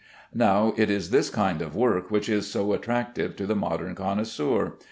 [0.33, 4.79] Now it is this kind of work which is so attractive to the modern connoisseur.